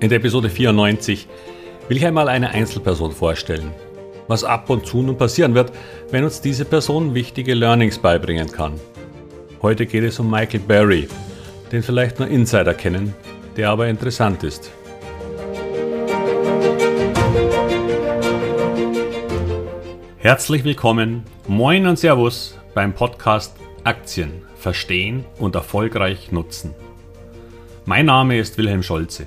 [0.00, 1.28] In der Episode 94
[1.88, 3.70] will ich einmal eine Einzelperson vorstellen.
[4.28, 5.72] Was ab und zu nun passieren wird,
[6.10, 8.80] wenn uns diese Person wichtige Learnings beibringen kann.
[9.60, 11.06] Heute geht es um Michael Berry,
[11.70, 13.14] den vielleicht nur Insider kennen,
[13.58, 14.70] der aber interessant ist.
[20.16, 23.54] Herzlich willkommen, moin und Servus beim Podcast
[23.84, 26.74] Aktien verstehen und erfolgreich nutzen.
[27.84, 29.26] Mein Name ist Wilhelm Scholze.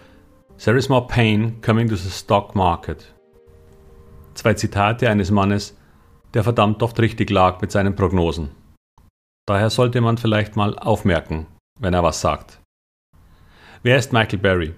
[0.63, 3.11] There is more pain coming to the stock market.
[4.35, 5.75] Zwei Zitate eines Mannes,
[6.35, 8.51] der verdammt oft richtig lag mit seinen Prognosen.
[9.47, 11.47] Daher sollte man vielleicht mal aufmerken,
[11.79, 12.59] wenn er was sagt.
[13.81, 14.75] Wer ist Michael Berry?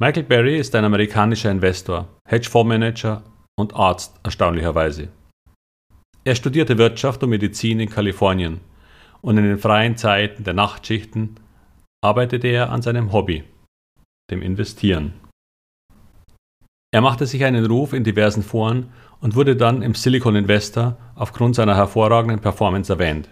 [0.00, 3.22] Michael Berry ist ein amerikanischer Investor, Hedgefondsmanager
[3.56, 5.06] und Arzt erstaunlicherweise.
[6.24, 8.60] Er studierte Wirtschaft und Medizin in Kalifornien
[9.22, 11.36] und in den freien Zeiten der Nachtschichten
[12.02, 13.44] arbeitete er an seinem Hobby,
[14.30, 15.14] dem Investieren.
[16.92, 21.54] Er machte sich einen Ruf in diversen Foren und wurde dann im Silicon Investor aufgrund
[21.54, 23.28] seiner hervorragenden Performance erwähnt.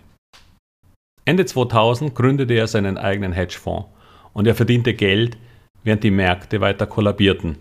[1.24, 3.88] Ende 2000 gründete er seinen eigenen Hedgefonds
[4.32, 5.36] und er verdiente Geld,
[5.82, 7.58] während die Märkte weiter kollabierten.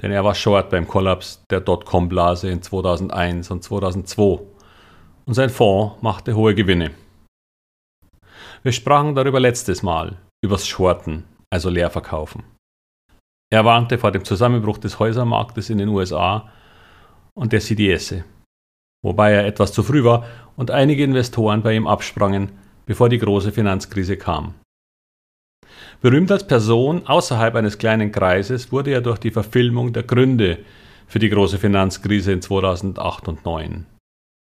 [0.00, 4.40] Denn er war short beim Kollaps der Dotcom-Blase in 2001 und 2002
[5.26, 6.92] und sein Fonds machte hohe Gewinne.
[8.62, 12.44] Wir sprachen darüber letztes Mal, übers Shorten, also leer verkaufen.
[13.52, 16.50] Er warnte vor dem Zusammenbruch des Häusermarktes in den USA
[17.34, 18.14] und der CDS,
[19.04, 20.24] wobei er etwas zu früh war
[20.56, 22.52] und einige Investoren bei ihm absprangen,
[22.86, 24.54] bevor die große Finanzkrise kam.
[26.00, 30.58] Berühmt als Person außerhalb eines kleinen Kreises wurde er durch die Verfilmung der Gründe
[31.06, 33.86] für die große Finanzkrise in 2008 und 2009.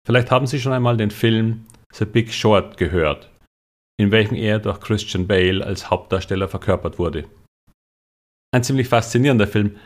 [0.06, 3.33] Vielleicht haben Sie schon einmal den Film The Big Short gehört
[3.98, 7.26] in welchem er durch Christian Bale als Hauptdarsteller verkörpert wurde.
[8.54, 9.78] Ein ziemlich faszinierender Film,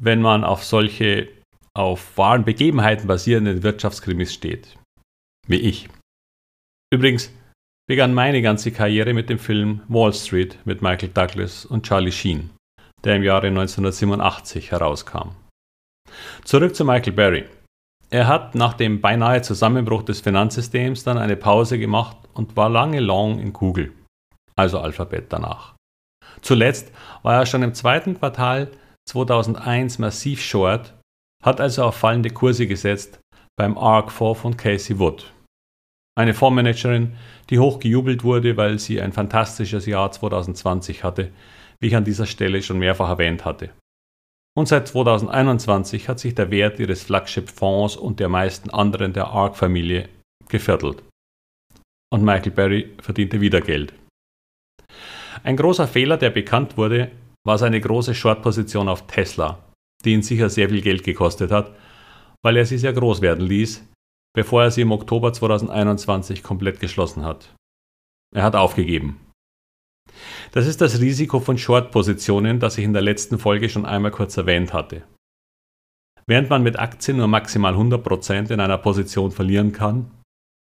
[0.00, 1.28] wenn man auf solche
[1.74, 4.76] auf wahren Begebenheiten basierenden Wirtschaftskrimis steht.
[5.46, 5.88] Wie ich.
[6.92, 7.32] Übrigens
[7.88, 12.50] begann meine ganze Karriere mit dem Film Wall Street mit Michael Douglas und Charlie Sheen,
[13.04, 15.30] der im Jahre 1987 herauskam.
[16.44, 17.44] Zurück zu Michael Berry.
[18.10, 23.00] Er hat nach dem beinahe Zusammenbruch des Finanzsystems dann eine Pause gemacht und war lange
[23.00, 23.92] long in Google,
[24.56, 25.74] also Alphabet danach.
[26.40, 28.70] Zuletzt war er schon im zweiten Quartal
[29.08, 30.94] 2001 massiv short,
[31.42, 33.18] hat also auf fallende Kurse gesetzt
[33.58, 35.32] beim ARC 4 von Casey Wood.
[36.16, 37.16] Eine Fondsmanagerin,
[37.50, 41.32] die hoch gejubelt wurde, weil sie ein fantastisches Jahr 2020 hatte,
[41.80, 43.70] wie ich an dieser Stelle schon mehrfach erwähnt hatte.
[44.56, 50.08] Und seit 2021 hat sich der Wert ihres Flagship-Fonds und der meisten anderen der ARC-Familie
[50.48, 51.02] geviertelt.
[52.10, 53.92] Und Michael Berry verdiente wieder Geld.
[55.42, 57.10] Ein großer Fehler, der bekannt wurde,
[57.46, 59.62] war seine große Short-Position auf Tesla,
[60.04, 61.74] die ihn sicher sehr viel Geld gekostet hat,
[62.42, 63.86] weil er sie sehr groß werden ließ,
[64.34, 67.54] bevor er sie im Oktober 2021 komplett geschlossen hat.
[68.34, 69.20] Er hat aufgegeben.
[70.52, 74.36] Das ist das Risiko von Short-Positionen, das ich in der letzten Folge schon einmal kurz
[74.36, 75.02] erwähnt hatte.
[76.26, 80.10] Während man mit Aktien nur maximal 100% in einer Position verlieren kann,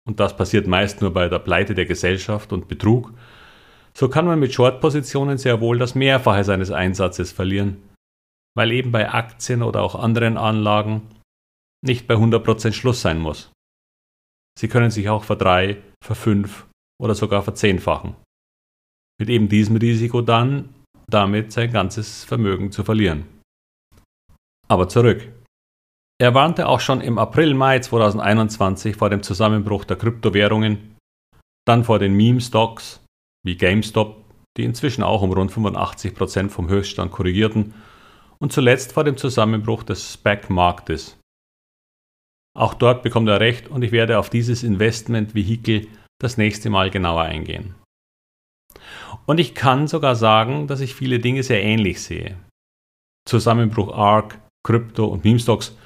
[0.10, 3.14] und das passiert meist nur bei der Pleite der Gesellschaft und Betrug,
[3.94, 7.78] so kann man mit Short-Positionen sehr wohl das Mehrfache seines Einsatzes verlieren,
[8.58, 11.04] weil eben bei Aktien oder auch anderen Anlagen
[11.86, 13.52] nicht bei 100% Schluss sein muss.
[14.58, 16.66] Sie können sich auch verdrei, verfünf
[17.00, 18.16] oder sogar verzehnfachen
[19.20, 20.74] mit eben diesem Risiko dann
[21.08, 23.26] damit sein ganzes Vermögen zu verlieren.
[24.68, 25.32] Aber zurück.
[26.22, 30.98] Er warnte auch schon im April, Mai 2021 vor dem Zusammenbruch der Kryptowährungen,
[31.66, 33.06] dann vor den Meme-Stocks
[33.46, 34.26] wie GameStop,
[34.58, 37.74] die inzwischen auch um rund 85% vom Höchststand korrigierten,
[38.42, 41.18] und zuletzt vor dem Zusammenbruch des SPAC-Marktes.
[42.58, 45.88] Auch dort bekommt er recht und ich werde auf dieses Investment-Vehikel
[46.20, 47.76] das nächste Mal genauer eingehen.
[49.26, 52.38] Und ich kann sogar sagen, dass ich viele Dinge sehr ähnlich sehe.
[53.26, 55.78] Zusammenbruch ARC, Krypto und Meme-Stocks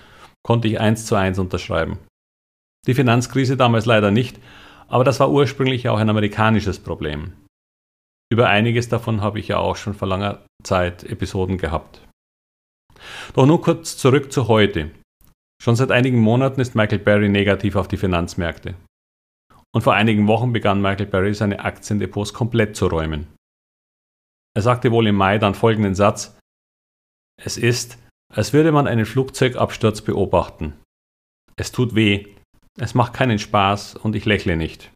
[0.43, 1.99] konnte ich eins zu eins unterschreiben.
[2.85, 4.39] Die Finanzkrise damals leider nicht,
[4.87, 7.33] aber das war ursprünglich auch ein amerikanisches Problem.
[8.31, 12.01] Über einiges davon habe ich ja auch schon vor langer Zeit Episoden gehabt.
[13.33, 14.91] Doch nun kurz zurück zu heute.
[15.61, 18.75] Schon seit einigen Monaten ist Michael Berry negativ auf die Finanzmärkte.
[19.73, 23.27] Und vor einigen Wochen begann Michael Berry seine Aktiendepots komplett zu räumen.
[24.55, 26.37] Er sagte wohl im Mai dann folgenden Satz:
[27.41, 27.97] Es ist,
[28.35, 30.73] als würde man einen Flugzeugabsturz beobachten.
[31.55, 32.35] Es tut weh,
[32.79, 34.91] es macht keinen Spaß und ich lächle nicht.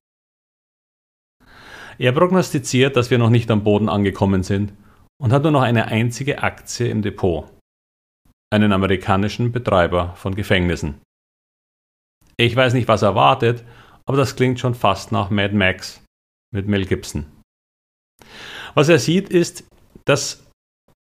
[2.00, 4.74] Er prognostiziert, dass wir noch nicht am Boden angekommen sind
[5.22, 7.50] und hat nur noch eine einzige Aktie im Depot.
[8.52, 11.02] Einen amerikanischen Betreiber von Gefängnissen.
[12.38, 13.64] Ich weiß nicht, was er wartet,
[14.06, 16.04] aber das klingt schon fast nach Mad Max
[16.54, 17.26] mit Mel Gibson.
[18.74, 19.68] Was er sieht, ist,
[20.06, 20.47] dass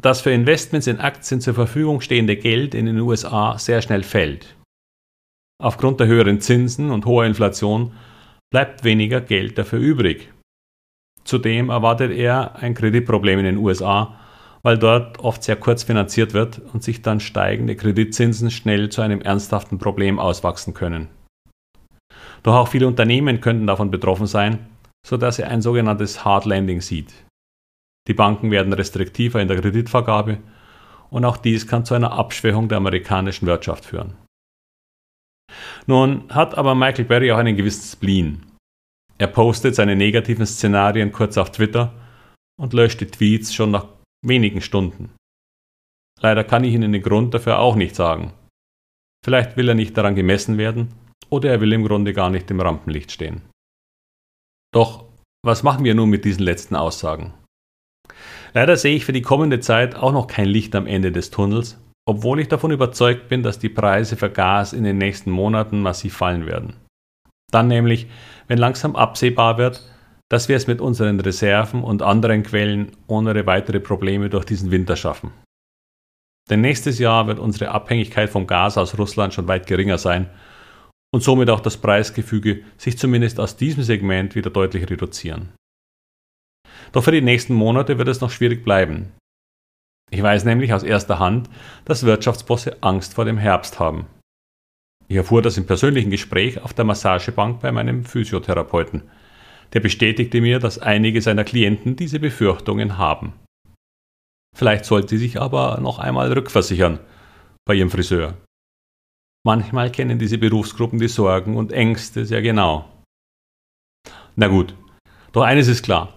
[0.02, 4.56] das für Investments in Aktien zur Verfügung stehende Geld in den USA sehr schnell fällt.
[5.62, 7.92] Aufgrund der höheren Zinsen und hoher Inflation
[8.50, 10.32] bleibt weniger Geld dafür übrig.
[11.24, 14.20] Zudem erwartet er ein Kreditproblem in den USA,
[14.62, 19.20] weil dort oft sehr kurz finanziert wird und sich dann steigende Kreditzinsen schnell zu einem
[19.20, 21.08] ernsthaften Problem auswachsen können.
[22.42, 24.66] Doch auch viele Unternehmen könnten davon betroffen sein,
[25.04, 27.25] sodass er ein sogenanntes Hard Landing sieht.
[28.06, 30.38] Die Banken werden restriktiver in der Kreditvergabe
[31.10, 34.14] und auch dies kann zu einer Abschwächung der amerikanischen Wirtschaft führen.
[35.86, 38.46] Nun hat aber Michael Berry auch einen gewissen Spleen.
[39.18, 41.94] Er postet seine negativen Szenarien kurz auf Twitter
[42.60, 43.86] und löscht die Tweets schon nach
[44.24, 45.14] wenigen Stunden.
[46.20, 48.32] Leider kann ich Ihnen den Grund dafür auch nicht sagen.
[49.24, 50.92] Vielleicht will er nicht daran gemessen werden
[51.30, 53.42] oder er will im Grunde gar nicht im Rampenlicht stehen.
[54.72, 55.04] Doch
[55.44, 57.34] was machen wir nun mit diesen letzten Aussagen?
[58.56, 61.78] Leider sehe ich für die kommende Zeit auch noch kein Licht am Ende des Tunnels,
[62.08, 66.16] obwohl ich davon überzeugt bin, dass die Preise für Gas in den nächsten Monaten massiv
[66.16, 66.72] fallen werden.
[67.52, 68.06] Dann nämlich,
[68.48, 69.82] wenn langsam absehbar wird,
[70.30, 74.96] dass wir es mit unseren Reserven und anderen Quellen ohne weitere Probleme durch diesen Winter
[74.96, 75.32] schaffen.
[76.48, 80.30] Denn nächstes Jahr wird unsere Abhängigkeit vom Gas aus Russland schon weit geringer sein
[81.14, 85.50] und somit auch das Preisgefüge sich zumindest aus diesem Segment wieder deutlich reduzieren.
[86.92, 89.12] Doch für die nächsten Monate wird es noch schwierig bleiben.
[90.10, 91.50] Ich weiß nämlich aus erster Hand,
[91.84, 94.06] dass Wirtschaftsbosse Angst vor dem Herbst haben.
[95.08, 99.02] Ich erfuhr das im persönlichen Gespräch auf der Massagebank bei meinem Physiotherapeuten.
[99.72, 103.32] Der bestätigte mir, dass einige seiner Klienten diese Befürchtungen haben.
[104.56, 106.98] Vielleicht sollte sie sich aber noch einmal rückversichern
[107.66, 108.34] bei ihrem Friseur.
[109.44, 112.90] Manchmal kennen diese Berufsgruppen die Sorgen und Ängste sehr genau.
[114.34, 114.74] Na gut,
[115.32, 116.15] doch eines ist klar.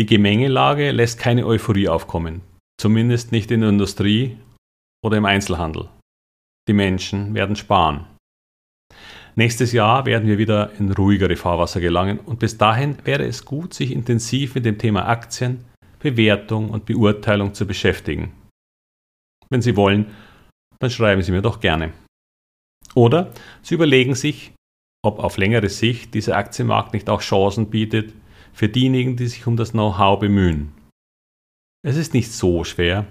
[0.00, 2.40] Die Gemengelage lässt keine Euphorie aufkommen,
[2.80, 4.38] zumindest nicht in der Industrie
[5.04, 5.90] oder im Einzelhandel.
[6.66, 8.06] Die Menschen werden sparen.
[9.36, 13.74] Nächstes Jahr werden wir wieder in ruhigere Fahrwasser gelangen und bis dahin wäre es gut,
[13.74, 15.66] sich intensiv mit dem Thema Aktien,
[15.98, 18.32] Bewertung und Beurteilung zu beschäftigen.
[19.50, 20.06] Wenn Sie wollen,
[20.78, 21.92] dann schreiben Sie mir doch gerne.
[22.94, 24.52] Oder Sie überlegen sich,
[25.04, 28.14] ob auf längere Sicht dieser Aktienmarkt nicht auch Chancen bietet
[28.52, 30.72] für diejenigen, die sich um das Know-how bemühen.
[31.82, 33.06] Es ist nicht so schwer.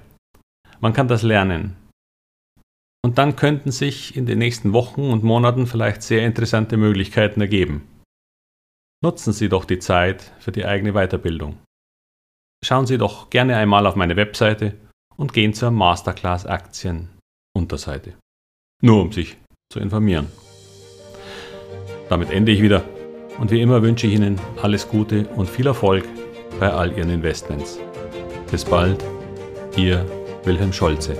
[0.79, 1.75] Man kann das lernen.
[3.03, 7.87] Und dann könnten sich in den nächsten Wochen und Monaten vielleicht sehr interessante Möglichkeiten ergeben.
[9.01, 11.57] Nutzen Sie doch die Zeit für die eigene Weiterbildung.
[12.63, 14.75] Schauen Sie doch gerne einmal auf meine Webseite
[15.15, 17.09] und gehen zur Masterclass Aktien
[17.55, 18.15] Unterseite.
[18.81, 19.37] Nur um sich
[19.71, 20.27] zu informieren.
[22.09, 22.83] Damit ende ich wieder
[23.39, 26.05] und wie immer wünsche ich Ihnen alles Gute und viel Erfolg
[26.59, 27.79] bei all Ihren Investments.
[28.51, 29.03] Bis bald,
[29.75, 30.05] Ihr
[30.43, 31.15] Wilhelm Scholze.